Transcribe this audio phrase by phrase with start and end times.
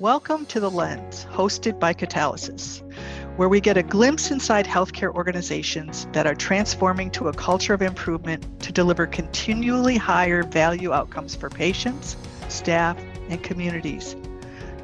[0.00, 2.82] Welcome to The Lens, hosted by Catalysis,
[3.36, 7.82] where we get a glimpse inside healthcare organizations that are transforming to a culture of
[7.82, 12.16] improvement to deliver continually higher value outcomes for patients,
[12.46, 12.96] staff,
[13.28, 14.14] and communities.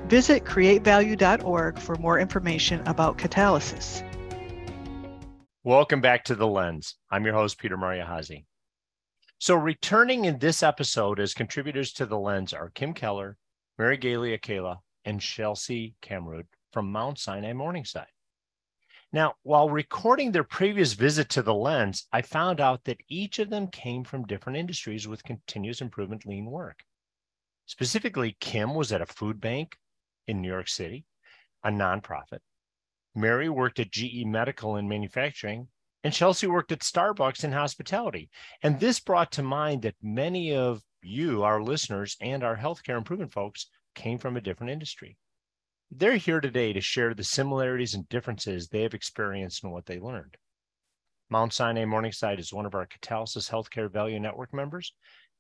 [0.09, 4.03] Visit createvalue.org for more information about Catalysis.
[5.63, 6.97] Welcome back to The Lens.
[7.09, 8.47] I'm your host, Peter Maria Mariahazi.
[9.39, 13.37] So, returning in this episode as contributors to The Lens are Kim Keller,
[13.79, 18.07] Mary Ghaly Akella, and Shelcy Kamrud from Mount Sinai Morningside.
[19.13, 23.49] Now, while recording their previous visit to the lens, I found out that each of
[23.49, 26.83] them came from different industries with continuous improvement lean work.
[27.67, 29.77] Specifically, Kim was at a food bank
[30.27, 31.05] in New York City,
[31.63, 32.41] a nonprofit.
[33.15, 35.69] Mary worked at GE Medical in manufacturing,
[36.03, 38.29] and Chelsea worked at Starbucks in hospitality.
[38.63, 43.33] And this brought to mind that many of you, our listeners, and our healthcare improvement
[43.33, 45.17] folks came from a different industry.
[45.91, 50.01] They're here today to share the similarities and differences they have experienced and what they
[50.01, 50.37] learned.
[51.31, 54.93] Mount Sinai Morningside is one of our Catalysis Healthcare Value Network members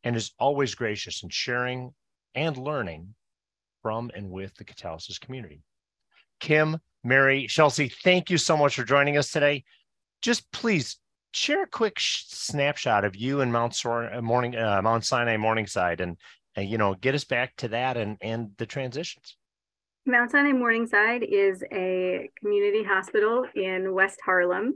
[0.02, 1.92] and is always gracious in sharing
[2.34, 3.14] and learning
[3.82, 5.62] from and with the Catalysis community.
[6.40, 9.64] Kim, Mary, Shelcy, thank you so much for joining us today.
[10.22, 10.98] Just please
[11.32, 16.00] share a quick sh- snapshot of you and Mount, Sor- Morning, uh, Mount Sinai Morningside
[16.00, 16.16] and
[16.56, 19.36] you know get us back to that and and the transitions.
[20.06, 24.74] Mount sinai morningside is a community hospital in west harlem.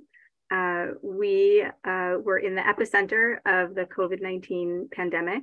[0.51, 5.43] Uh, we uh, were in the epicenter of the covid-19 pandemic.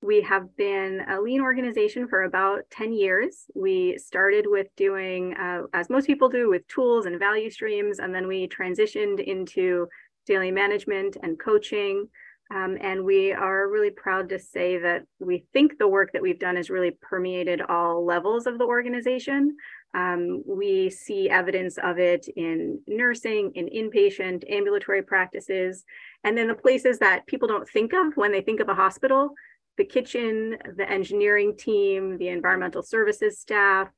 [0.00, 3.44] We have been a lean organization for about 10 years.
[3.54, 8.14] We started with doing uh, as most people do with tools and value streams and
[8.14, 9.86] then we transitioned into
[10.26, 12.08] daily management and coaching
[12.54, 16.38] um, and we are really proud to say that we think the work that we've
[16.38, 19.56] done has really permeated all levels of the organization.
[19.94, 25.84] Um, we see evidence of it in nursing, in inpatient, ambulatory practices,
[26.22, 29.30] and then the places that people don't think of when they think of a hospital
[29.76, 33.88] the kitchen, the engineering team, the environmental services staff,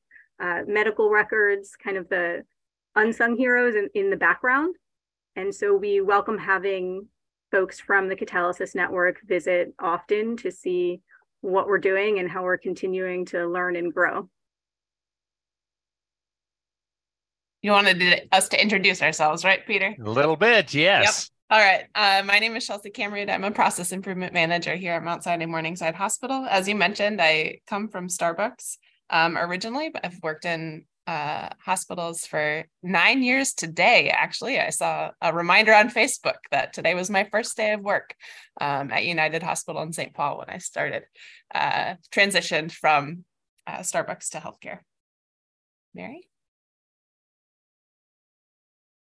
[0.41, 2.43] uh, medical records, kind of the
[2.95, 4.75] unsung heroes in, in the background.
[5.35, 7.07] And so we welcome having
[7.51, 11.01] folks from the Catalysis Network visit often to see
[11.41, 14.29] what we're doing and how we're continuing to learn and grow.
[17.61, 19.95] You wanted us to introduce ourselves, right, Peter?
[20.03, 21.29] A little bit, yes.
[21.51, 21.57] Yep.
[21.57, 21.85] All right.
[21.95, 23.29] Uh, my name is Shelcy Kamrud.
[23.29, 26.45] I'm a process improvement manager here at Mount Sinai Morningside Hospital.
[26.49, 28.77] As you mentioned, I come from Starbucks
[29.09, 34.11] um, originally, but I've worked in uh, hospitals for nine years today.
[34.11, 38.13] Actually, I saw a reminder on Facebook that today was my first day of work
[38.61, 40.13] um, at United Hospital in St.
[40.13, 41.05] Paul when I started,
[41.55, 43.25] uh, transitioned from
[43.65, 44.79] uh, Starbucks to healthcare.
[45.95, 46.29] Mary?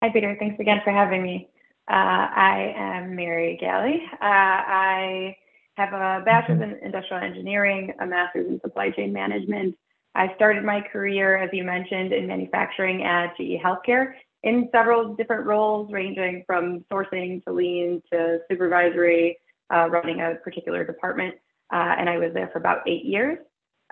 [0.01, 0.37] Hi, Peter.
[0.39, 1.49] Thanks again for having me.
[1.89, 3.97] Uh, I am Mary Ghaly.
[4.13, 5.35] Uh, I
[5.75, 9.75] have a bachelor's in industrial engineering, a master's in supply chain management,
[10.15, 14.13] I started my career, as you mentioned, in manufacturing at GE Healthcare
[14.43, 19.37] in several different roles, ranging from sourcing to lean to supervisory,
[19.73, 21.35] uh, running a particular department.
[21.71, 23.37] Uh, and I was there for about eight years.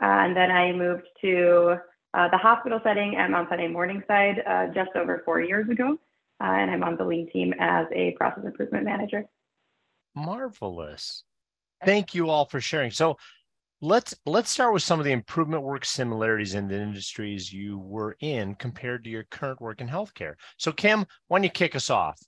[0.02, 1.78] Uh, and then I moved to
[2.14, 5.98] uh, the hospital setting at Mount Sinai Morningside uh, just over four years ago.
[6.42, 9.26] Uh, and I'm on the lean team as a process improvement manager.
[10.16, 11.24] Marvelous.
[11.86, 12.92] Thank you all for sharing.
[12.92, 13.18] So,
[13.82, 18.16] let's let's start with some of the improvement work similarities in the industries you were
[18.20, 20.34] in compared to your current work in healthcare.
[20.58, 22.20] So Kim, why don't you kick us off?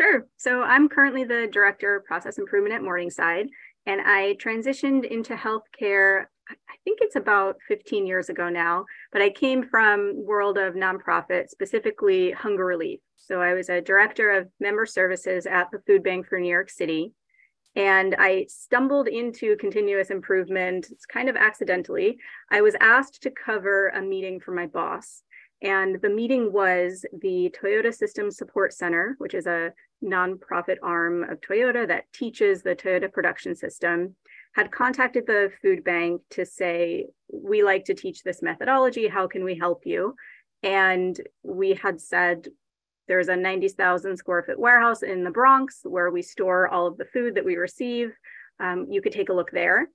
[0.00, 0.26] Sure.
[0.36, 3.48] So I'm currently the director of process improvement at Morningside,
[3.86, 6.24] and I transitioned into healthcare.
[6.48, 11.48] I think it's about 15 years ago now, but I came from world of nonprofit,
[11.48, 13.00] specifically hunger relief.
[13.16, 16.70] So I was a director of member services at the Food Bank for New York
[16.70, 17.12] City.
[17.76, 22.18] And I stumbled into continuous improvement it's kind of accidentally.
[22.50, 25.22] I was asked to cover a meeting for my boss.
[25.62, 29.72] And the meeting was the Toyota Systems Support Center, which is a
[30.02, 34.14] nonprofit arm of Toyota that teaches the Toyota production system,
[34.54, 39.08] had contacted the food bank to say, We like to teach this methodology.
[39.08, 40.14] How can we help you?
[40.62, 42.48] And we had said,
[43.08, 47.04] there's a 90,000 square foot warehouse in the Bronx where we store all of the
[47.04, 48.12] food that we receive.
[48.60, 49.88] Um, you could take a look there.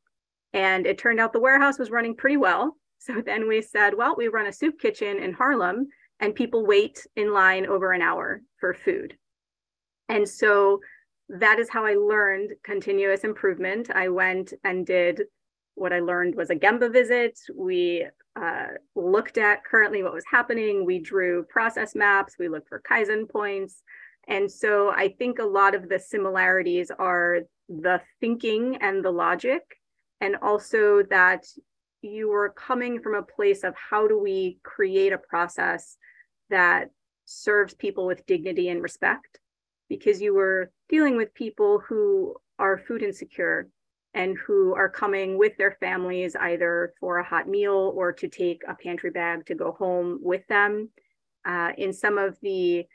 [0.53, 2.75] And it turned out the warehouse was running pretty well.
[3.03, 5.87] So then we said, well, we run a soup kitchen in Harlem
[6.19, 9.17] and people wait in line over an hour for food.
[10.07, 10.81] And so
[11.27, 13.89] that is how I learned continuous improvement.
[13.89, 15.23] I went and did
[15.81, 17.39] what I learned was a Gemba visit.
[17.55, 18.05] We
[18.35, 20.85] uh, looked at currently what was happening.
[20.85, 22.35] We drew process maps.
[22.37, 23.81] We looked for Kaizen points.
[24.27, 29.63] And so I think a lot of the similarities are the thinking and the logic,
[30.19, 31.45] and also that
[32.03, 35.97] you were coming from a place of how do we create a process
[36.51, 36.91] that
[37.25, 39.39] serves people with dignity and respect
[39.89, 43.67] because you were dealing with people who are food insecure
[44.13, 48.61] and who are coming with their families either for a hot meal or to take
[48.67, 50.89] a pantry bag to go home with them.
[51.45, 52.85] Uh, in some of the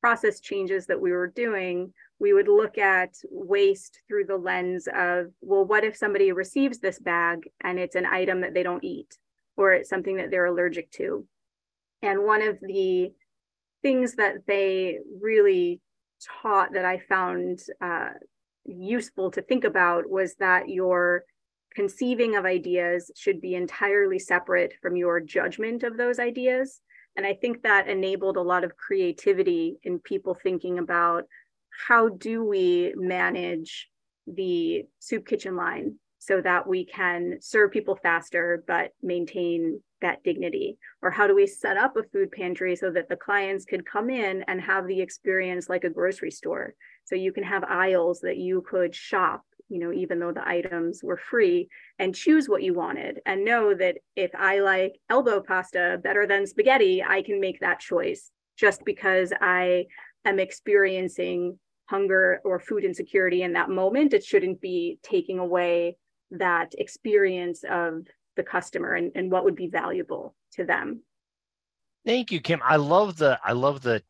[0.00, 5.26] process changes that we were doing, we would look at waste through the lens of,
[5.40, 9.18] well, what if somebody receives this bag and it's an item that they don't eat
[9.56, 11.26] or it's something that they're allergic to?
[12.02, 13.12] And one of the
[13.82, 15.80] things that they really
[16.42, 18.10] taught that I found uh,
[18.66, 21.24] useful to think about was that your
[21.74, 26.80] conceiving of ideas should be entirely separate from your judgment of those ideas.
[27.16, 31.24] And I think that enabled a lot of creativity in people thinking about
[31.86, 33.88] how do we manage
[34.26, 40.76] the soup kitchen line so that we can serve people faster but maintain that dignity
[41.02, 44.10] or how do we set up a food pantry so that the clients could come
[44.10, 46.74] in and have the experience like a grocery store
[47.06, 51.02] so you can have aisles that you could shop you know even though the items
[51.02, 51.68] were free
[51.98, 56.46] and choose what you wanted and know that if i like elbow pasta better than
[56.46, 59.84] spaghetti i can make that choice just because i
[60.24, 64.12] am experiencing hunger or food insecurity in that moment.
[64.12, 65.96] It shouldn't be taking away
[66.32, 68.06] that experience of
[68.36, 71.02] the customer and, and what would be valuable to them.
[72.04, 72.60] Thank you kim.
[72.64, 74.02] I love the i love the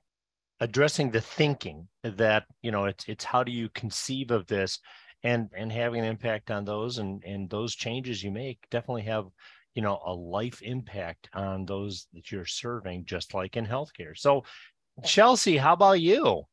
[0.61, 4.81] addressing the thinking that you know it's it's how do you conceive of this
[5.23, 9.27] and and having an impact on those and and those changes you make definitely have
[9.75, 14.17] you know a life impact on those that you're serving just like in healthcare.
[14.17, 14.45] So
[15.03, 16.45] Shelcy how about you?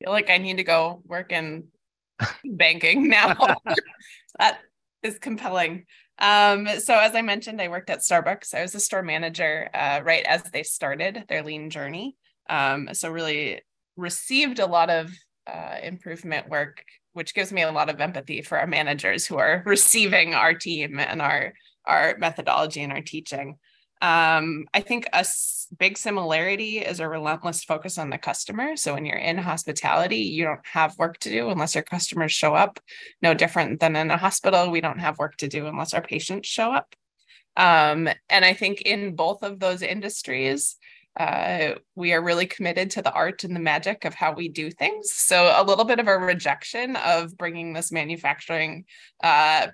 [0.00, 1.68] I feel like i need to go work in
[2.44, 3.36] banking now.
[4.38, 4.60] That
[5.02, 5.84] is compelling.
[6.18, 8.54] Um, so as I mentioned, I worked at Starbucks.
[8.54, 12.16] I was a store manager uh, right as they started their lean journey.
[12.48, 13.62] Um, so really
[13.96, 15.10] received a lot of
[15.46, 19.62] uh, improvement work, which gives me a lot of empathy for our managers who are
[19.66, 21.54] receiving our team and our
[21.84, 23.58] our methodology and our teaching.
[24.00, 25.24] Um, I think a
[25.78, 28.76] big similarity is a relentless focus on the customer.
[28.76, 32.52] So when you're in hospitality, you don't have work to do unless your customers show
[32.52, 32.80] up.
[33.22, 36.48] No different than in a hospital, we don't have work to do unless our patients
[36.48, 36.96] show up.
[37.56, 40.76] Um, and I think in both of those industries,
[41.18, 44.70] uh, we are really committed to the art and the magic of how we do
[44.70, 45.12] things.
[45.12, 48.86] So a little bit of a rejection of bringing this manufacturing,
[49.22, 49.68] uh,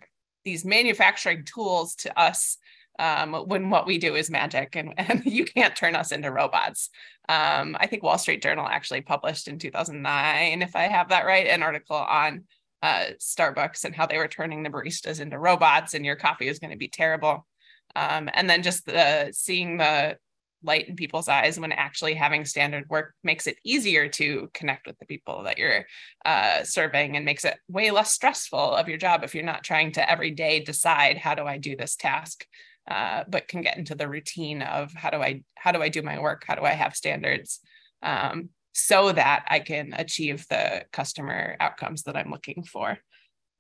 [0.45, 2.59] these manufacturing tools to us
[2.99, 6.91] um, when what we do is magic and, and you can't turn us into robots.
[7.29, 11.47] Um, I think Wall Street Journal actually published in 2009, if I have that right,
[11.47, 12.45] an article on
[12.83, 16.59] uh, Starbucks and how they were turning the baristas into robots and your coffee is
[16.59, 17.47] going to be terrible.
[17.95, 20.17] Um, and then just the seeing the
[20.63, 24.99] light in people's eyes when actually having standard work makes it easier to connect with
[24.99, 25.85] the people that you're
[26.25, 29.93] uh, serving and makes it way less stressful of your job if you're not trying
[29.93, 32.45] to every day decide how do i do this task
[32.89, 36.01] uh, but can get into the routine of how do I how do I do
[36.03, 36.45] my work?
[36.47, 37.61] How do I have standards
[38.03, 42.99] um, so that I can achieve the customer outcomes that I'm looking for?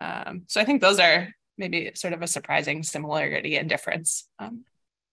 [0.01, 1.29] Um, so I think those are
[1.59, 4.27] maybe sort of a surprising similarity and difference.
[4.39, 4.65] Um,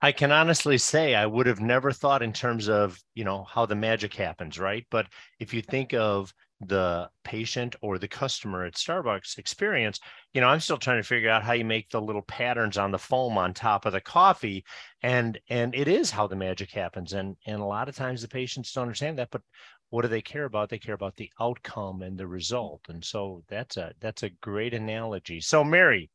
[0.02, 3.66] I can honestly say I would have never thought in terms of, you know, how
[3.66, 4.86] the magic happens, right?
[4.92, 5.08] But
[5.40, 10.00] if you think of the patient or the customer at Starbucks experience,
[10.34, 12.92] you know, I'm still trying to figure out how you make the little patterns on
[12.92, 14.64] the foam on top of the coffee.
[15.02, 17.14] And and it is how the magic happens.
[17.14, 19.42] And and a lot of times the patients don't understand that, but
[19.90, 20.70] what do they care about?
[20.70, 22.82] They care about the outcome and the result.
[22.90, 25.42] And so that's a that's a great analogy.
[25.42, 26.10] So Mary,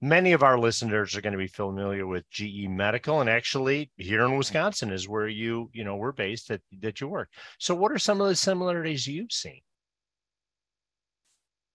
[0.00, 4.24] many of our listeners are going to be familiar with GE Medical, and actually here
[4.24, 7.30] in Wisconsin is where you you know we're based that that you work.
[7.58, 9.60] So what are some of the similarities you've seen?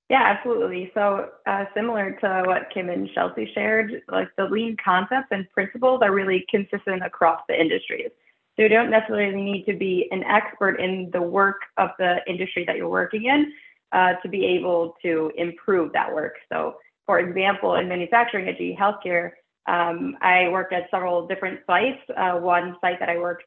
[0.09, 0.91] Yeah, absolutely.
[0.93, 6.01] So uh, similar to what Kim and Shelcy shared, like the lean concepts and principles
[6.03, 8.09] are really consistent across the industries.
[8.55, 12.63] So you don't necessarily need to be an expert in the work of the industry
[12.67, 13.51] that you're working in
[13.91, 16.35] uh, to be able to improve that work.
[16.51, 16.75] So
[17.05, 19.31] for example, in manufacturing at GE Healthcare,
[19.67, 21.99] um, I worked at several different sites.
[22.15, 23.45] Uh, one site that I worked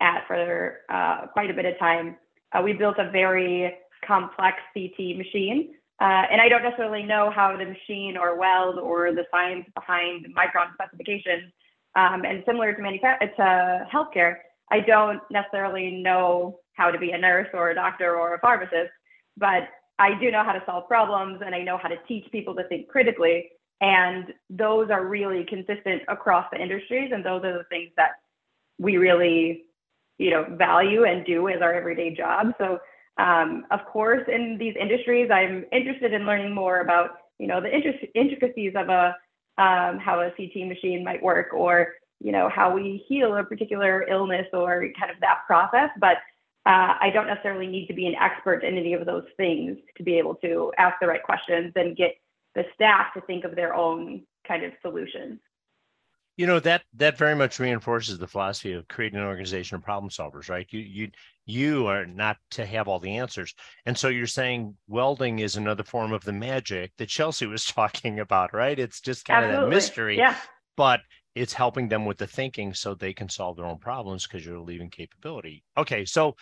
[0.00, 2.16] at for uh, quite a bit of time,
[2.52, 3.74] uh, we built a very
[4.06, 9.12] complex CT machine uh, and I don't necessarily know how the machine or weld or
[9.12, 11.52] the science behind micron specifications.
[11.94, 14.36] Um, and similar to manufacturing, to healthcare,
[14.70, 18.92] I don't necessarily know how to be a nurse or a doctor or a pharmacist,
[19.36, 19.64] but
[20.00, 22.64] I do know how to solve problems and I know how to teach people to
[22.64, 23.50] think critically.
[23.80, 27.12] And those are really consistent across the industries.
[27.14, 28.12] And those are the things that
[28.78, 29.64] we really,
[30.18, 32.54] you know, value and do as our everyday job.
[32.58, 32.80] So
[33.20, 37.70] um, of course, in these industries, I'm interested in learning more about, you know, the
[38.14, 39.14] intricacies of a
[39.58, 44.06] um, how a CT machine might work, or you know, how we heal a particular
[44.08, 45.90] illness, or kind of that process.
[45.98, 46.18] But
[46.66, 50.02] uh, I don't necessarily need to be an expert in any of those things to
[50.02, 52.16] be able to ask the right questions and get
[52.54, 55.40] the staff to think of their own kind of solutions.
[56.36, 60.10] You know that that very much reinforces the philosophy of creating an organization of problem
[60.10, 60.66] solvers right?
[60.70, 61.10] You you
[61.44, 63.54] you are not to have all the answers.
[63.84, 68.20] And so you're saying welding is another form of the magic that Shelcy was talking
[68.20, 68.78] about right?
[68.78, 69.64] It's just kind Absolutely.
[69.64, 70.16] of that mystery.
[70.18, 70.36] Yeah.
[70.76, 71.00] But
[71.34, 74.58] it's helping them with the thinking so they can solve their own problems because you're
[74.60, 75.62] leaving capability.
[75.76, 76.34] Okay so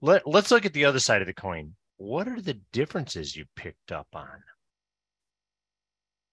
[0.00, 1.74] let, let's look at the other side of the coin.
[1.96, 4.42] What are the differences you picked up on?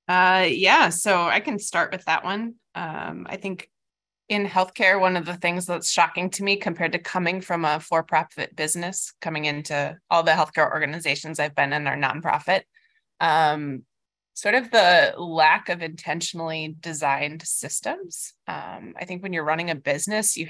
[0.07, 2.55] Uh, yeah, so I can start with that one.
[2.75, 3.69] Um, I think
[4.27, 7.79] in healthcare, one of the things that's shocking to me compared to coming from a
[7.79, 12.63] for profit business, coming into all the healthcare organizations I've been in are nonprofit,
[13.19, 13.83] um,
[14.33, 18.33] sort of the lack of intentionally designed systems.
[18.47, 20.47] Um, I think when you're running a business, you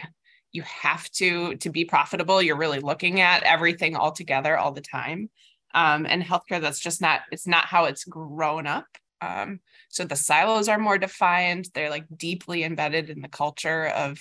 [0.53, 4.81] you have to to be profitable you're really looking at everything all together all the
[4.81, 5.29] time
[5.73, 8.85] um, and healthcare that's just not it's not how it's grown up
[9.21, 9.59] um,
[9.89, 11.69] so the silos are more defined.
[11.73, 14.19] They're like deeply embedded in the culture of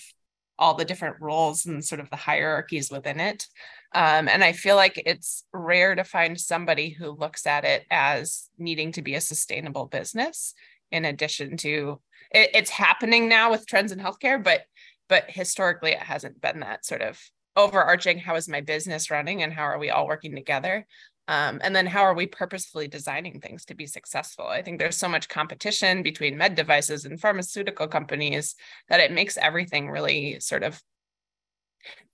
[0.58, 3.46] all the different roles and sort of the hierarchies within it.
[3.92, 8.48] Um, and I feel like it's rare to find somebody who looks at it as
[8.58, 10.54] needing to be a sustainable business.
[10.92, 12.00] In addition to
[12.32, 14.62] it, it's happening now with trends in healthcare, but
[15.08, 17.20] but historically it hasn't been that sort of
[17.56, 20.86] overarching how is my business running and how are we all working together
[21.30, 24.48] um, and then how are we purposefully designing things to be successful?
[24.48, 28.56] I think there's so much competition between med devices and pharmaceutical companies
[28.88, 30.82] that it makes everything really sort of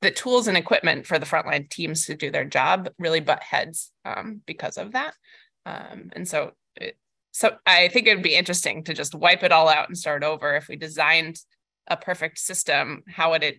[0.02, 3.92] the tools and equipment for the frontline teams to do their job really butt heads
[4.04, 5.14] um, because of that.
[5.64, 6.96] Um, and so, it,
[7.32, 10.22] so I think it would be interesting to just wipe it all out and start
[10.22, 10.54] over.
[10.54, 11.40] If we designed
[11.88, 13.58] a perfect system, how would it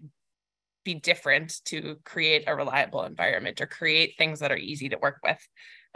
[0.88, 5.18] be different to create a reliable environment or create things that are easy to work
[5.22, 5.38] with.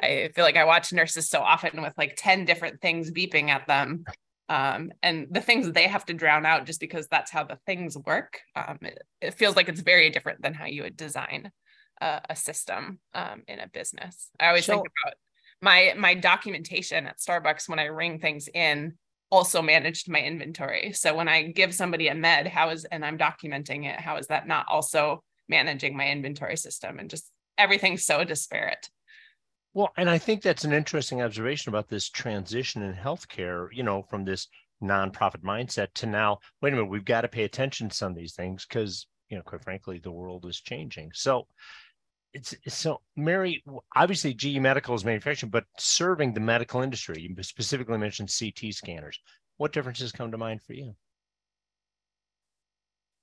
[0.04, 3.68] I feel like I watch nurses so often with like 10 different things beeping at
[3.68, 4.04] them.
[4.52, 7.98] Um, and the things they have to drown out just because that's how the things
[7.98, 8.42] work.
[8.54, 11.54] Um, it, it, feels like it's very different than how you would design
[12.02, 14.30] a, a system um, in a business.
[14.42, 15.14] I always so, think about
[15.62, 18.98] my my documentation at Starbucks when I ring things in
[19.30, 20.92] also managed my inventory.
[20.92, 24.28] So when I give somebody a med, how is and I'm documenting it, how is
[24.28, 28.90] that not also managing my inventory system and just everything's so disparate.
[29.74, 34.04] Well, and I think that's an interesting observation about this transition in healthcare, you know,
[34.04, 34.48] from this
[34.84, 38.18] nonprofit mindset to now, wait a minute, we've got to pay attention to some of
[38.18, 41.12] these things because, you know, quite frankly, the world is changing.
[41.14, 41.48] So
[42.34, 43.64] it's, so Mary,
[43.96, 47.22] obviously GE Medical is manufacturing, but serving the medical industry.
[47.22, 49.20] You specifically mentioned CT scanners.
[49.58, 50.96] What differences come to mind for you?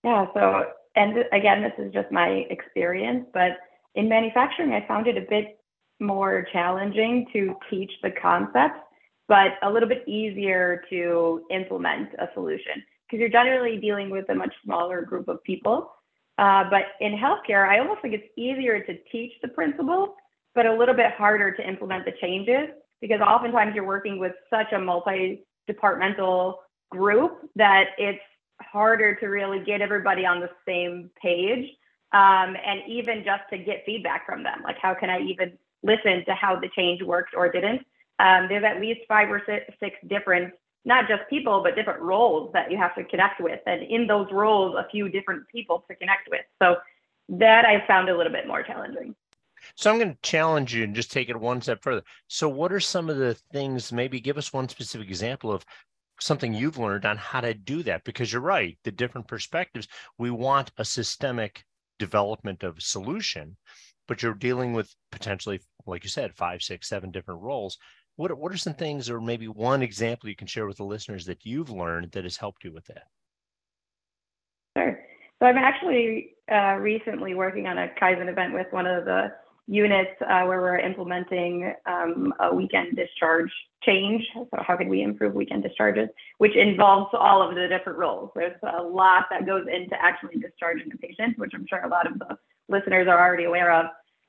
[0.05, 0.65] Yeah, so
[0.95, 3.59] and again, this is just my experience, but
[3.95, 5.58] in manufacturing, I found it a bit
[6.01, 8.81] more challenging to teach the concepts,
[9.27, 14.35] but a little bit easier to implement a solution because you're generally dealing with a
[14.35, 15.91] much smaller group of people.
[16.39, 20.11] Uh, but in healthcare, I almost think it's easier to teach the principles,
[20.55, 22.69] but a little bit harder to implement the changes
[23.01, 28.21] because oftentimes you're working with such a multi-departmental group that it's
[28.61, 31.69] harder to really get everybody on the same page.
[32.13, 36.25] Um, and even just to get feedback from them, like how can I even listen
[36.27, 37.85] to how the change worked or didn't?
[38.19, 40.53] Um, there's at least five or six, different
[40.85, 43.61] not just people, but different roles that you have to connect with.
[43.67, 46.41] And in those roles, a few different people to connect with.
[46.63, 46.77] So
[47.29, 49.15] that I found a little bit more challenging.
[49.75, 52.03] So I'm going to challenge you and just take it one step further.
[52.29, 53.93] So, what are some of the things?
[53.93, 55.65] Maybe give us one specific example of
[56.21, 58.05] something you've learned on how to do that.
[58.05, 59.89] Because you're right, the different perspectives.
[60.17, 61.65] We want a systemic
[61.99, 63.57] development of solution,
[64.09, 67.79] but you're dealing with potentially, like you said, five, six, seven different roles.
[68.17, 71.27] What, what are some things, or maybe one example you can share with the listeners
[71.27, 73.05] that you've learned that has helped you with that?
[74.77, 74.99] Sure.
[75.39, 79.33] So I'm actually uh, recently working on a Kaizen event with one of the
[79.69, 83.51] units uh, where we're implementing um, a weekend discharge
[83.85, 84.25] change.
[84.35, 88.31] So how can we improve weekend discharges, which involves all of the different roles.
[88.35, 92.11] There's a lot that goes into actually discharging a patient, which I'm sure a lot
[92.11, 92.37] of the
[92.69, 93.87] listeners are already aware of.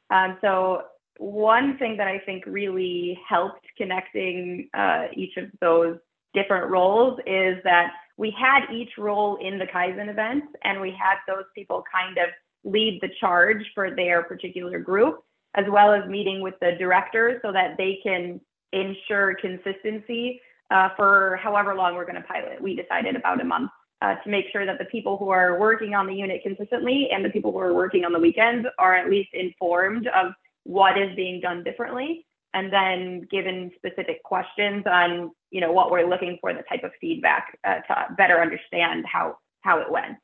[0.10, 0.84] Um, so
[1.18, 5.98] one thing that I think really helped connecting uh, each of those
[6.34, 11.16] different roles is that we had each role in the Kaizen event and we had
[11.28, 12.30] those people kind of
[12.64, 15.24] lead the charge for their particular group
[15.56, 18.40] as well as meeting with the directors so that they can
[18.72, 20.40] ensure consistency
[20.72, 22.62] uh, for however long we're going to pilot.
[22.62, 25.94] We decided about a month uh, to make sure that the people who are working
[25.94, 29.10] on the unit consistently and the people who are working on the weekends are at
[29.10, 35.62] least informed of what is being done differently and then given specific questions on you
[35.62, 39.80] know what we're looking for the type of feedback uh, to better understand how how
[39.80, 40.18] it went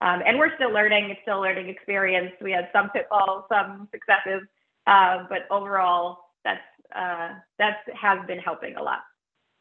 [0.00, 3.88] um, and we're still learning it's still a learning experience we had some pitfalls some
[3.92, 4.42] successes
[4.88, 6.60] uh, but overall, that's
[6.96, 9.00] uh, that has been helping a lot.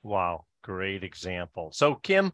[0.03, 1.71] Wow, great example.
[1.73, 2.31] So Kim,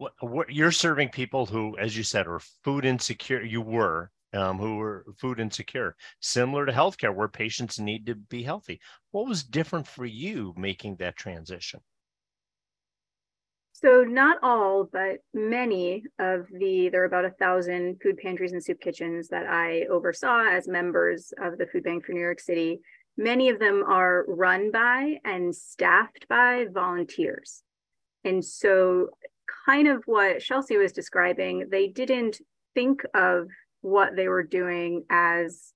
[0.00, 3.42] what, what, you're serving people who, as you said, are food insecure.
[3.42, 8.42] You were um, who were food insecure, similar to healthcare, where patients need to be
[8.42, 8.80] healthy.
[9.10, 11.80] What was different for you making that transition?
[13.72, 18.62] So not all, but many of the, there are about a thousand food pantries and
[18.62, 22.80] soup kitchens that I oversaw as members of the Food Bank for New York City.
[23.18, 27.62] Many of them are run by and staffed by volunteers.
[28.24, 29.08] And so
[29.66, 32.38] kind of what Shelcy was describing, they didn't
[32.74, 33.48] think of
[33.82, 35.72] what they were doing as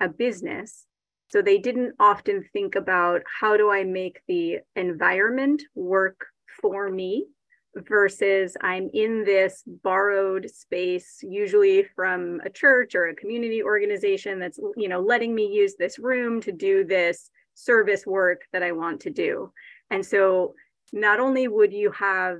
[0.00, 0.86] a business.
[1.28, 6.26] So they didn't often think about how do I make the environment work
[6.60, 7.26] for me
[7.74, 14.58] versus I'm in this borrowed space, usually from a church or a community organization that's,
[14.76, 19.00] you know, letting me use this room to do this service work that I want
[19.00, 19.52] to do.
[19.90, 20.54] And so
[20.92, 22.38] not only would you have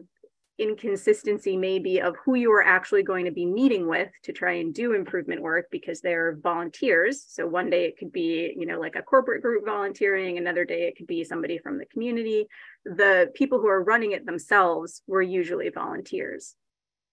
[0.59, 4.73] inconsistency maybe of who you are actually going to be meeting with to try and
[4.73, 7.25] do improvement work because they're volunteers.
[7.29, 10.89] So one day it could be you know like a corporate group volunteering another day
[10.89, 12.47] it could be somebody from the community.
[12.85, 16.55] The people who are running it themselves were usually volunteers.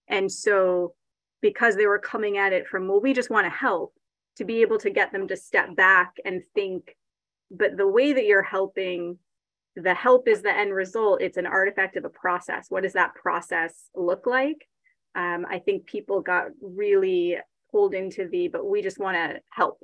[0.08, 0.94] And so
[1.42, 3.92] because they were coming at it from well we just want to help
[4.36, 6.96] to be able to get them to step back and think
[7.50, 9.18] but the way that you're helping
[9.76, 11.20] the help is the end result.
[11.20, 12.66] It's an artifact of a process.
[12.68, 14.68] What does that process look like?
[15.14, 17.38] Um, I think people got really
[17.70, 19.78] pulled into the, but we just want to help.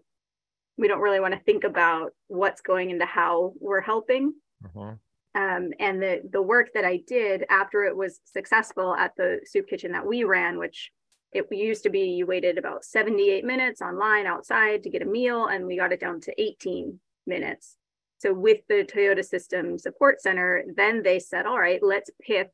[0.77, 4.35] We don't really want to think about what's going into how we're helping.
[4.65, 4.95] Uh-huh.
[5.33, 9.69] Um, and the the work that I did after it was successful at the soup
[9.69, 10.91] kitchen that we ran, which
[11.33, 15.47] it used to be you waited about 78 minutes online outside to get a meal,
[15.47, 17.77] and we got it down to 18 minutes.
[18.21, 22.51] So with the Toyota System Support Center, then they said, all right, let's pick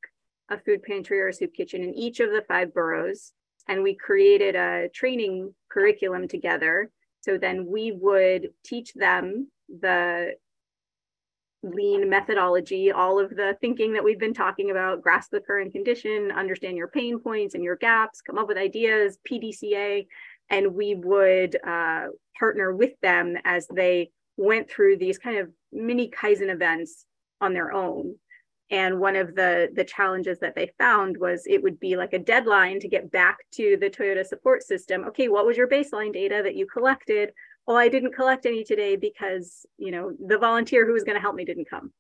[0.48, 3.32] a food pantry or a soup kitchen in each of the five boroughs.
[3.66, 6.92] And we created a training curriculum together.
[7.22, 10.34] So then we would teach them the
[11.64, 16.30] lean methodology, all of the thinking that we've been talking about, grasp the current condition,
[16.30, 20.06] understand your pain points and your gaps, come up with ideas, PDCA.
[20.48, 22.06] And we would uh,
[22.38, 27.06] partner with them as they went through these kind of mini Kaizen events
[27.40, 28.16] on their own.
[28.70, 32.18] And one of the, the challenges that they found was it would be like a
[32.18, 35.04] deadline to get back to the Toyota support system.
[35.04, 37.30] Okay, what was your baseline data that you collected?
[37.68, 41.20] Oh, I didn't collect any today because, you know, the volunteer who was going to
[41.20, 41.92] help me didn't come.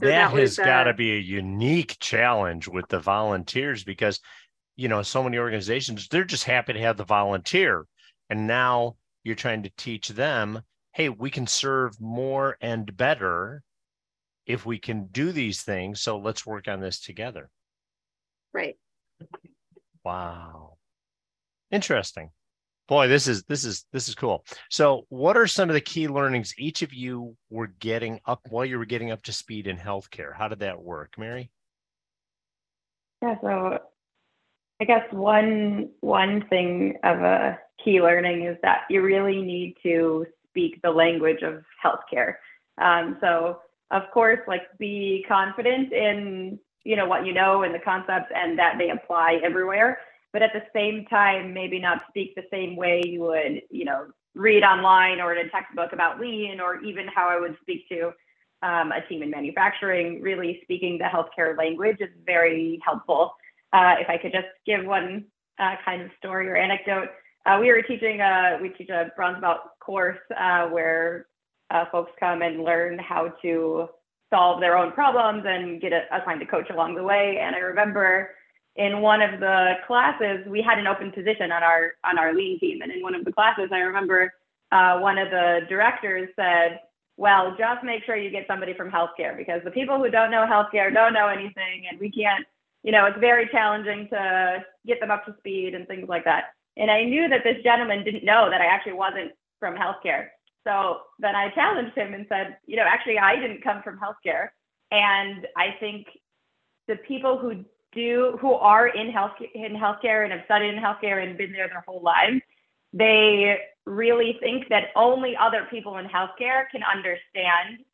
[0.00, 4.20] So that, that has got to be a unique challenge with the volunteers because,
[4.76, 7.84] you know, so many organizations, they're just happy to have the volunteer.
[8.30, 13.62] And now you're trying to teach them hey we can serve more and better
[14.48, 17.48] if we can do these things so let's work on this together.
[18.52, 18.76] Right.
[20.04, 20.78] Wow.
[21.70, 22.30] Interesting.
[22.88, 24.44] Boy this is this is this is cool.
[24.70, 28.64] So what are some of the key learnings each of you were getting up while
[28.64, 30.34] you were getting up to speed in healthcare?
[30.34, 31.50] How did that work mary?
[33.22, 33.78] Yeah so
[34.80, 40.26] i guess one one thing of a key learning is that you really need to
[40.48, 42.34] speak the language of healthcare.
[42.78, 43.60] Um, so
[43.90, 48.58] of course, like be confident in you know what you know and the concepts and
[48.58, 49.98] that they apply everywhere.
[50.32, 54.08] But at the same time, maybe not speak the same way you would, you know,
[54.34, 58.12] read online or in a textbook about lean, or even how I would speak to
[58.62, 60.20] um, a team in manufacturing.
[60.20, 63.34] Really speaking the healthcare language is very helpful.
[63.72, 65.24] Uh, if I could just give one
[65.58, 67.08] uh, kind of story or anecdote,
[67.48, 71.26] uh, we were teaching, uh, we teach a bronze belt course uh, where
[71.70, 73.88] uh, folks come and learn how to
[74.30, 77.38] solve their own problems and get assigned a coach along the way.
[77.40, 78.30] And I remember
[78.76, 82.60] in one of the classes, we had an open position on our on our lean
[82.60, 82.82] team.
[82.82, 84.32] And in one of the classes, I remember
[84.70, 86.80] uh, one of the directors said,
[87.16, 90.46] well, just make sure you get somebody from healthcare because the people who don't know
[90.46, 92.46] healthcare don't know anything and we can't,
[92.84, 96.50] you know, it's very challenging to get them up to speed and things like that.
[96.78, 100.28] And I knew that this gentleman didn't know that I actually wasn't from healthcare.
[100.66, 104.50] So then I challenged him and said, you know, actually, I didn't come from healthcare.
[104.90, 106.06] And I think
[106.86, 111.22] the people who do, who are in health in healthcare and have studied in healthcare
[111.26, 112.40] and been there their whole lives,
[112.92, 117.84] they really think that only other people in healthcare can understand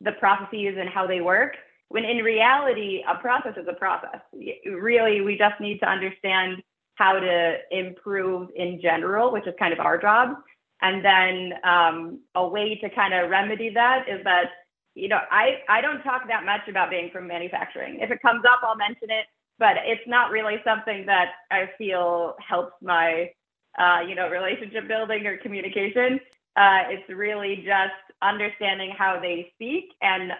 [0.00, 1.56] the processes and how they work.
[1.88, 4.20] When in reality, a process is a process.
[4.66, 6.62] Really, we just need to understand
[6.94, 10.36] how to improve in general, which is kind of our job.
[10.82, 14.50] And then um, a way to kind of remedy that is that,
[14.94, 17.98] you know, I, I don't talk that much about being from manufacturing.
[18.00, 19.26] If it comes up, I'll mention it,
[19.58, 23.30] but it's not really something that I feel helps my,
[23.78, 26.20] uh, you know, relationship building or communication.
[26.56, 30.32] Uh, it's really just understanding how they speak and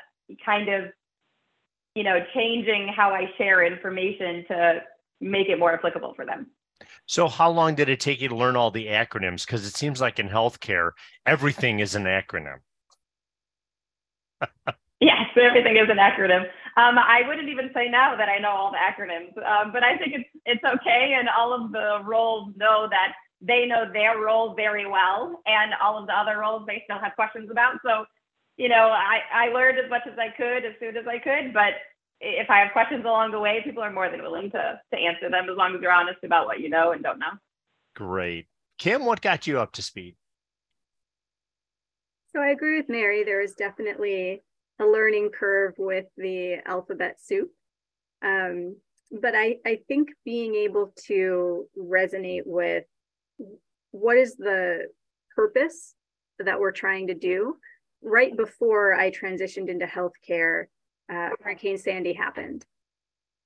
[0.44, 0.84] kind of,
[1.94, 4.82] you know, changing how I share information to
[5.24, 6.46] make it more applicable for them.
[7.06, 9.46] So, how long did it take you to learn all the acronyms?
[9.46, 10.92] Because it seems like in healthcare,
[11.26, 12.58] everything is an acronym.
[15.00, 16.42] yes, everything is an acronym.
[16.76, 19.96] Um, I wouldn't even say now that I know all the acronyms, um, but I
[19.96, 24.54] think it's it's okay, and all of the roles know that they know their role
[24.54, 27.76] very well, and all of the other roles they still have questions about.
[27.84, 28.06] So,
[28.56, 31.52] you know, I I learned as much as I could as soon as I could,
[31.52, 31.74] but
[32.24, 35.30] if I have questions along the way, people are more than willing to to answer
[35.30, 37.32] them as long as you're honest about what you know and don't know.
[37.94, 38.46] Great.
[38.78, 40.16] Kim, what got you up to speed?
[42.32, 43.22] So I agree with Mary.
[43.22, 44.42] There is definitely
[44.80, 47.50] a learning curve with the alphabet soup.
[48.22, 48.76] Um,
[49.12, 52.84] but I, I think being able to resonate with
[53.92, 54.88] what is the
[55.37, 55.94] purpose
[56.40, 57.56] that we're trying to do
[58.02, 60.64] right before I transitioned into healthcare,
[61.12, 62.64] uh, Hurricane Sandy happened.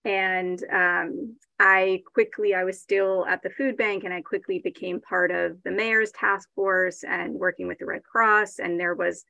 [0.04, 5.00] And um, I quickly, I was still at the food bank and I quickly became
[5.00, 8.58] part of the mayor's task force and working with the Red Cross.
[8.58, 9.24] And there was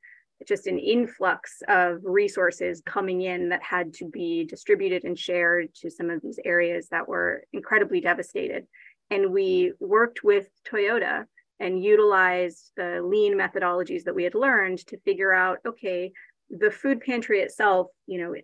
[0.47, 5.89] just an influx of resources coming in that had to be distributed and shared to
[5.89, 8.65] some of these areas that were incredibly devastated.
[9.09, 11.25] And we worked with Toyota
[11.59, 16.11] and utilized the lean methodologies that we had learned to figure out okay,
[16.49, 18.35] the food pantry itself, you know,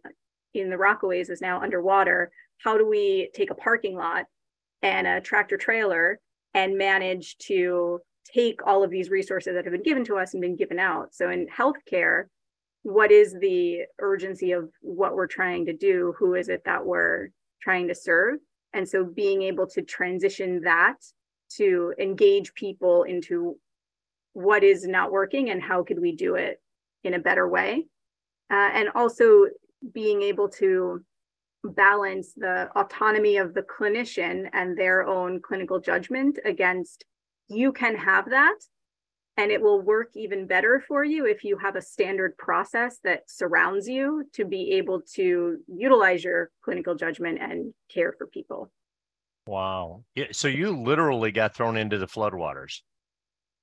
[0.53, 2.31] in the Rockaways is now underwater.
[2.63, 4.25] How do we take a parking lot
[4.81, 6.19] and a tractor trailer
[6.53, 7.99] and manage to
[8.33, 11.13] take all of these resources that have been given to us and been given out?
[11.13, 12.25] So in healthcare,
[12.83, 16.13] what is the urgency of what we're trying to do?
[16.19, 17.29] Who is it that we're
[17.61, 18.35] trying to serve?
[18.73, 20.95] And so being able to transition that
[21.57, 23.57] to engage people into
[24.33, 26.61] what is not working and how could we do it
[27.03, 27.85] in a better way
[28.51, 29.45] uh, and also
[29.93, 31.03] being able to
[31.63, 37.05] balance the autonomy of the clinician and their own clinical judgment against
[37.47, 38.55] you can have that
[39.37, 43.23] and it will work even better for you if you have a standard process that
[43.27, 48.71] surrounds you to be able to utilize your clinical judgment and care for people.
[49.47, 50.03] Wow.
[50.15, 52.81] Yeah, so you literally got thrown into the floodwaters.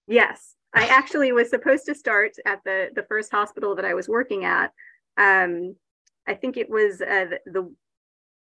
[0.06, 4.08] Yes i actually was supposed to start at the the first hospital that i was
[4.08, 4.72] working at
[5.18, 5.76] um,
[6.26, 7.72] I think it was uh, the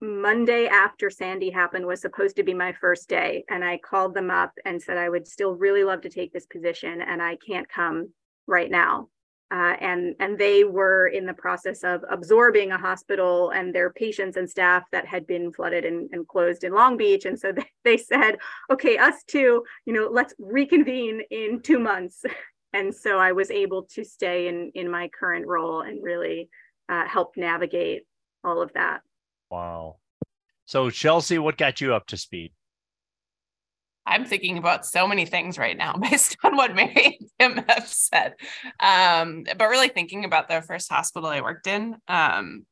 [0.02, 3.44] Monday after Sandy happened was supposed to be my first day.
[3.50, 6.46] And I called them up and said, I would still really love to take this
[6.46, 8.10] position and I can't come
[8.46, 9.10] right now.
[9.56, 14.36] Uh, and and they were in the process of absorbing a hospital and their patients
[14.36, 17.24] and staff that had been flooded and, and closed in Long Beach.
[17.24, 18.38] And so they, they said,
[18.70, 22.24] okay, us too, you know, let's reconvene in two months.
[22.74, 26.50] And so I was able to stay in in my current role and really
[26.90, 28.02] uh, help navigate
[28.44, 29.00] all of that.
[29.50, 29.96] Wow.
[30.66, 32.52] So, Shelcy, what got you up to speed?
[34.06, 37.88] I'm thinking about so many things right now based on what Mary and Kim have
[37.88, 38.36] said.
[38.80, 42.66] Um, but really thinking about the first hospital I worked in, um,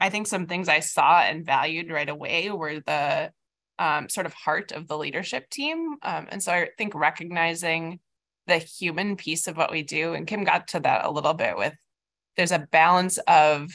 [0.00, 3.30] I think some things I saw and valued right away were the
[3.78, 5.96] um, sort of heart of the leadership team.
[6.02, 8.00] Um, and so I think recognizing
[8.46, 11.56] the human piece of what we do, and Kim got to that a little bit
[11.56, 11.74] with
[12.36, 13.70] there's a balance of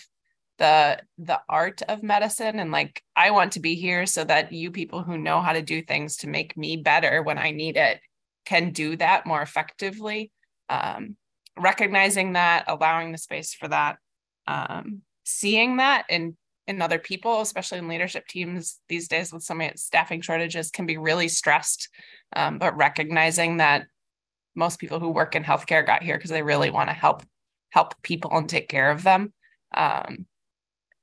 [0.57, 4.71] the the art of medicine and like I want to be here so that you
[4.71, 7.99] people who know how to do things to make me better when I need it
[8.45, 10.31] can do that more effectively.
[10.69, 11.17] Um,
[11.57, 13.97] recognizing that, allowing the space for that,
[14.47, 16.37] um, seeing that in
[16.67, 20.85] in other people, especially in leadership teams these days with so many staffing shortages, can
[20.85, 21.89] be really stressed.
[22.35, 23.85] Um, but recognizing that
[24.55, 27.23] most people who work in healthcare got here because they really want to help
[27.69, 29.33] help people and take care of them.
[29.75, 30.25] Um,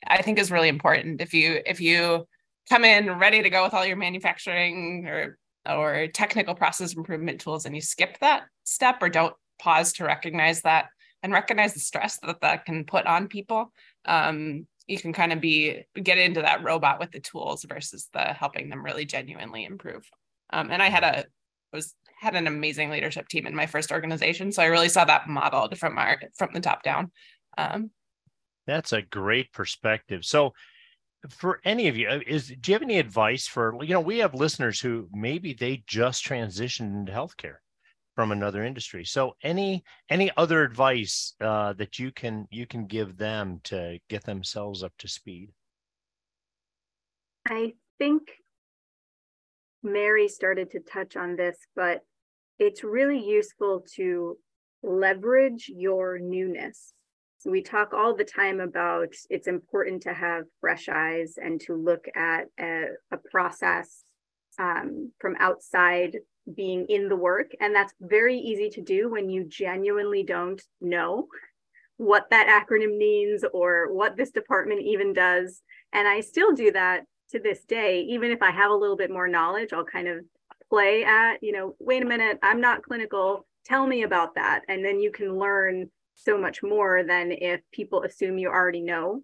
[0.06, 1.20] I think is really important.
[1.20, 2.26] If you if you
[2.68, 5.38] come in ready to go with all your manufacturing or
[5.68, 10.62] or technical process improvement tools and you skip that step or don't pause to recognize
[10.62, 10.86] that
[11.22, 13.72] and recognize the stress that that can put on people
[14.06, 18.20] um, you can kind of be get into that robot with the tools versus the
[18.20, 20.08] helping them really genuinely improve.
[20.52, 21.24] Um, and i had a
[21.72, 24.52] was had an amazing leadership team in my first organization.
[24.52, 27.10] So i really saw that modeled from our from the top down.
[27.56, 27.90] Um,
[28.66, 30.24] that's a great perspective.
[30.24, 30.52] So
[31.28, 34.18] for any of you uh, is do you have any advice for you know we
[34.18, 37.56] have listeners who maybe they just transitioned into healthcare
[38.14, 39.04] from another industry.
[39.04, 44.24] So any any other advice uh, that you can you can give them to get
[44.24, 45.50] themselves up to speed?
[47.48, 48.22] I think
[49.84, 52.02] mary started to touch on this but
[52.60, 54.38] it's really useful to
[54.84, 56.94] leverage your newness
[57.42, 61.74] so we talk all the time about it's important to have fresh eyes and to
[61.74, 64.04] look at a, a process
[64.60, 66.18] um, from outside
[66.54, 67.50] being in the work.
[67.60, 71.26] And that's very easy to do when you genuinely don't know
[71.96, 75.62] what that acronym means or what this department even does.
[75.92, 79.10] And I still do that to this day, even if I have a little bit
[79.10, 80.24] more knowledge, I'll kind of
[80.70, 83.48] play at, you know, wait a minute, I'm not clinical.
[83.64, 84.60] Tell me about that.
[84.68, 85.90] And then you can learn
[86.24, 89.22] so much more than if people assume you already know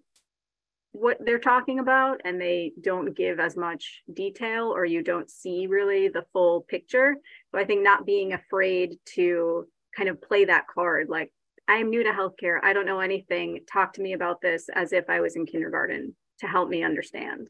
[0.91, 5.67] what they're talking about and they don't give as much detail or you don't see
[5.67, 7.15] really the full picture.
[7.51, 11.31] So I think not being afraid to kind of play that card like
[11.67, 12.59] I'm new to healthcare.
[12.63, 13.59] I don't know anything.
[13.71, 17.47] Talk to me about this as if I was in kindergarten to help me understand.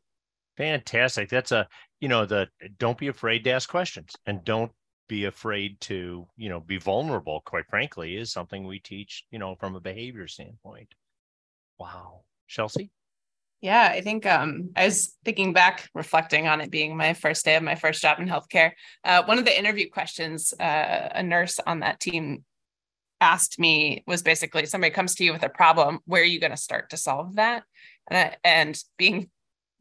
[0.57, 1.29] Fantastic.
[1.29, 1.69] That's a,
[2.01, 4.73] you know, the don't be afraid to ask questions and don't
[5.09, 9.55] be afraid to you know be vulnerable quite frankly is something we teach you know
[9.55, 10.93] from a behavior standpoint.
[11.77, 12.21] Wow.
[12.49, 12.89] Shelcy?
[13.61, 17.55] Yeah i think um i was thinking back reflecting on it being my first day
[17.55, 18.71] of my first job in healthcare
[19.03, 22.45] uh, one of the interview questions uh, a nurse on that team
[23.21, 26.51] asked me was basically somebody comes to you with a problem where are you going
[26.51, 27.63] to start to solve that?
[28.09, 29.29] And, and being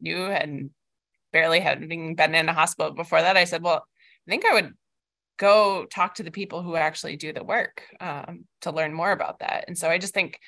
[0.01, 0.71] new and
[1.31, 3.85] barely having been in a hospital before that i said well
[4.27, 4.73] i think i would
[5.39, 9.39] go talk to the people who actually do the work um, to learn more about
[9.39, 9.65] that.
[9.67, 10.39] And so I just think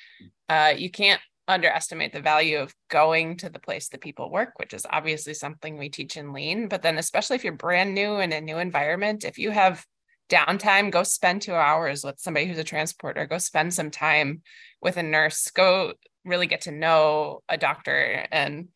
[0.48, 4.74] uh, you can't underestimate the value of going to the place that people work, which
[4.74, 6.68] is obviously something we teach in lean.
[6.68, 9.84] But then, especially if you're brand new in a new environment, if you have
[10.28, 14.42] downtime, go spend two hours with somebody who's a transporter, go spend some time
[14.80, 18.68] with a nurse, go really get to know a doctor and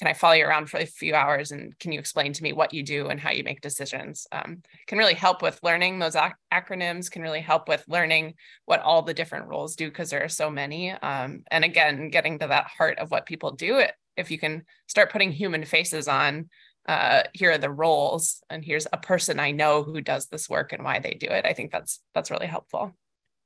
[0.00, 2.54] can I follow you around for a few hours and can you explain to me
[2.54, 4.26] what you do and how you make decisions?
[4.32, 8.32] Um, can really help with learning those ac- acronyms, can really help with learning
[8.64, 10.90] what all the different roles do because there are so many.
[10.90, 13.84] Um, and again, getting to that heart of what people do,
[14.16, 16.48] if you can start putting human faces on,
[16.88, 20.72] uh, here are the roles and here's a person I know who does this work
[20.72, 21.44] and why they do it.
[21.44, 22.94] I think that's that's really helpful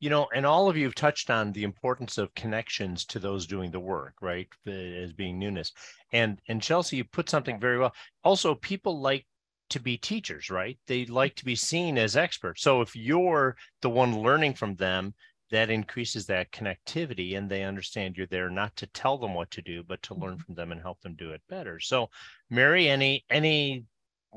[0.00, 3.46] you know and all of you have touched on the importance of connections to those
[3.46, 5.72] doing the work right as being newness.
[6.12, 7.94] And and Shelcy you put something very well.
[8.22, 9.26] Also people like
[9.70, 10.78] to be teachers right?
[10.87, 12.62] They like to be seen as experts.
[12.62, 15.14] So if you're the one learning from them
[15.50, 19.62] that increases that connectivity and they understand you're there not to tell them what to
[19.62, 20.42] do but to learn mm-hmm.
[20.42, 21.80] from them and help them do it better.
[21.80, 22.11] So
[22.50, 23.85] mary any any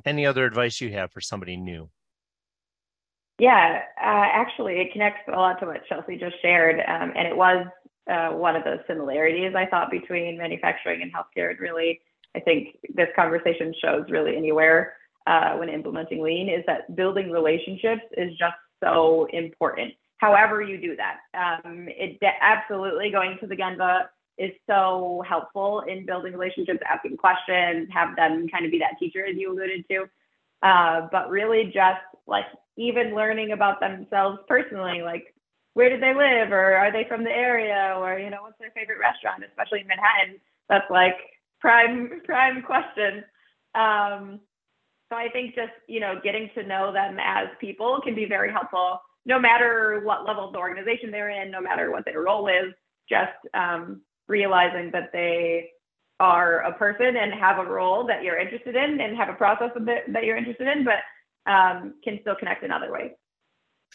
[0.06, 1.90] any other advice you have for somebody new
[3.40, 7.36] yeah, uh, actually, it connects a lot to what Shelcy just shared, um, and it
[7.36, 7.68] was
[8.10, 11.52] uh, one of those similarities I thought between manufacturing and healthcare.
[11.52, 12.02] And really,
[12.36, 14.94] I think this conversation shows really anywhere
[15.28, 19.94] uh, when implementing lean is that building relationships is just so important.
[20.18, 24.06] However, you do that, um, it de- absolutely going to the Gemba
[24.38, 29.26] is so helpful in building relationships, asking questions, have them kind of be that teacher
[29.26, 30.06] as you alluded to.
[30.64, 32.46] Uh, but really just like
[32.78, 35.34] even learning about themselves personally, like
[35.74, 38.72] where did they live or are they from the area or you know what's their
[38.72, 40.40] favorite restaurant, especially in Manhattan.
[40.70, 41.18] That's like
[41.60, 43.24] prime prime question.
[43.76, 44.40] Um,
[45.10, 48.52] so I think just you know getting to know them as people can be very
[48.52, 52.48] helpful, no matter what level of the organization they're in, no matter what their role
[52.48, 52.74] is.
[53.10, 55.70] Just um, realizing that they
[56.20, 59.70] are a person and have a role that you're interested in and have a process
[59.76, 60.96] that, that you're interested in, but
[61.48, 63.12] um, can still connect in other ways.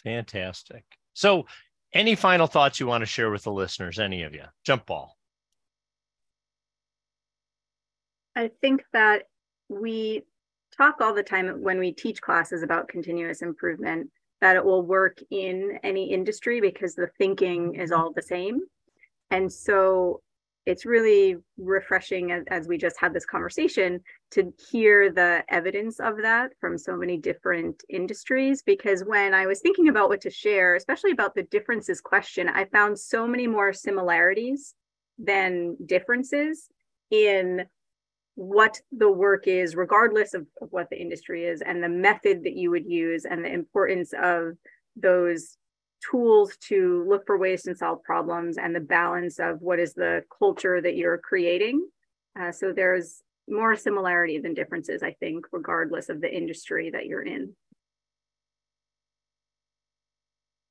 [0.03, 0.83] Fantastic.
[1.13, 1.45] So,
[1.93, 3.99] any final thoughts you want to share with the listeners?
[3.99, 4.45] Any of you?
[4.65, 5.15] Jump ball.
[8.35, 9.23] I think that
[9.69, 10.23] we
[10.75, 14.09] talk all the time when we teach classes about continuous improvement
[14.41, 18.59] that it will work in any industry because the thinking is all the same.
[19.29, 20.21] And so
[20.65, 23.99] it's really refreshing as, as, we just had this conversation
[24.31, 29.61] to hear the evidence of that from so many different industries because when i was
[29.61, 33.73] thinking about what to share especially about the differences question i found so many more
[33.73, 34.73] similarities
[35.17, 36.69] than differences
[37.11, 37.65] in
[38.35, 42.55] what the work is, regardless of, of, what the industry is, and the method that
[42.55, 44.53] you would use, and the importance of
[44.95, 45.57] those
[46.09, 50.23] tools to look for ways to solve problems, and the balance of what is the
[50.37, 51.87] culture that you're creating.
[52.39, 57.21] Uh, so there's more similarity than differences, I think, regardless of the industry that you're
[57.21, 57.53] in.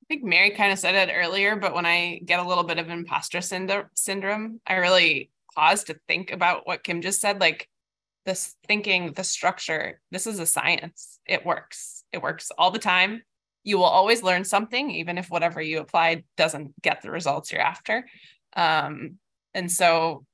[0.01, 2.77] I think Mary kind of said it earlier, but when I get a little bit
[2.77, 7.69] of imposter syndrome, I really pause to think about what Kim just said, like
[8.25, 11.19] this thinking, the structure, this is a science.
[11.25, 12.03] It works.
[12.11, 13.23] It works all the time.
[13.63, 17.61] You will always learn something, even if whatever you apply doesn't get the results you're
[17.61, 18.05] after.
[18.55, 19.17] Um,
[19.53, 20.25] and so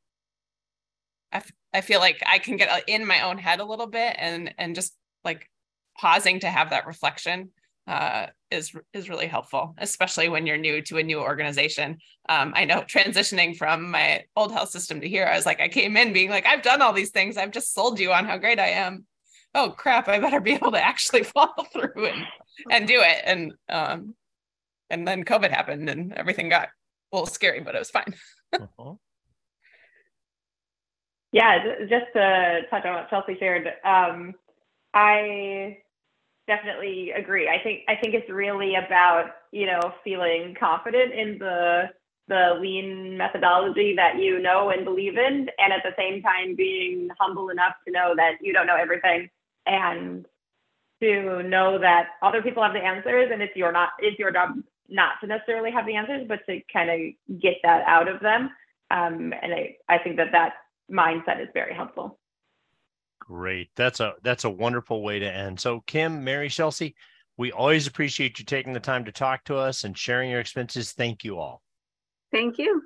[1.32, 4.16] I, f- I feel like I can get in my own head a little bit
[4.18, 5.50] and and just like
[5.98, 7.52] pausing to have that reflection
[7.88, 11.98] uh, is is really helpful, especially when you're new to a new organization.
[12.30, 15.68] Um, I know transitioning from my old health system to here, I was like, I
[15.68, 17.36] came in being like, I've done all these things.
[17.36, 19.06] I've just sold you on how great I am.
[19.56, 20.08] Oh crap!
[20.08, 22.26] I better be able to actually follow through and
[22.72, 23.22] and do it.
[23.26, 24.16] And um,
[24.90, 26.70] and then COVID happened, and everything got
[27.12, 28.14] a little scary, but it was fine.
[28.54, 28.94] uh-huh.
[31.32, 34.34] Yeah, just to touch on what Shelcy shared, um,
[34.94, 35.78] I
[36.48, 37.48] definitely agree.
[37.48, 41.84] I think I think it's really about you know feeling confident in the
[42.28, 47.10] the lean methodology that you know and believe in, and at the same time being
[47.20, 49.30] humble enough to know that you don't know everything
[49.68, 50.26] and
[51.02, 54.56] to know that other people have the answers, and it's your not it's your job
[54.88, 58.50] not to necessarily have the answers, but to kind of get that out of them.
[58.92, 60.54] Um, and I I think that that
[60.92, 62.20] mindset is very helpful.
[63.20, 63.70] Great.
[63.76, 65.60] That's a that's a wonderful way to end.
[65.60, 66.96] So Kim, Mary, Shelcy,
[67.38, 70.94] we always appreciate you taking the time to talk to us and sharing your expenses.
[70.94, 71.62] Thank you all.
[72.32, 72.84] Thank you.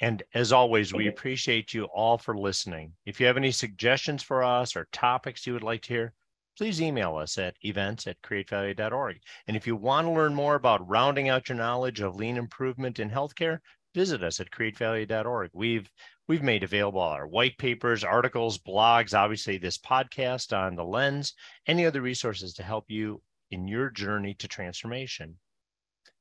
[0.00, 2.92] And as always, we appreciate you all for listening.
[3.06, 6.12] If you have any suggestions for us or topics you would like to hear,
[6.56, 9.16] please email us at events at createvalue.org.
[9.46, 12.98] And if you want to learn more about rounding out your knowledge of lean improvement
[13.00, 13.58] in healthcare,
[13.94, 15.50] visit us at createvalue.org.
[15.52, 15.90] We've
[16.26, 21.34] we've made available our white papers, articles, blogs, obviously this podcast on the lens,
[21.66, 25.38] any other resources to help you in your journey to transformation.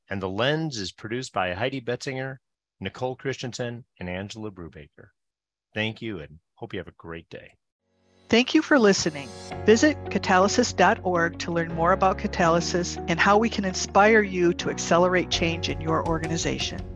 [0.10, 2.40] And the lens is produced by Heidi Betzinger,
[2.80, 5.10] Nicole Christensen, and Angela Brubaker.
[5.74, 7.54] Thank you and hope you have a great day.
[8.34, 9.30] Thank you for listening.
[9.68, 15.30] Visit catalysis.org to learn more about catalysis and how we can inspire you to accelerate
[15.30, 16.93] change in your organization.